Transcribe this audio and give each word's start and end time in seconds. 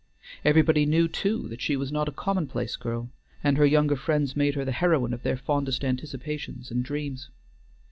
Everybody 0.43 0.87
knew 0.87 1.07
too 1.07 1.47
that 1.49 1.61
she 1.61 1.75
was 1.75 1.91
not 1.91 2.09
a 2.09 2.11
commonplace 2.11 2.75
girl, 2.75 3.11
and 3.43 3.55
her 3.59 3.65
younger 3.67 3.95
friends 3.95 4.35
made 4.35 4.55
her 4.55 4.65
the 4.65 4.71
heroine 4.71 5.13
of 5.13 5.21
their 5.21 5.37
fondest 5.37 5.85
anticipations 5.85 6.71
and 6.71 6.83
dreams. 6.83 7.29